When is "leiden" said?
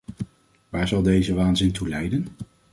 1.87-2.27